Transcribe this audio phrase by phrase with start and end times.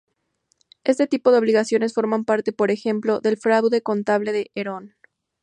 [0.83, 4.95] Este tipo de obligaciones formaron parte, por ejemplo, del fraude contable de Enron.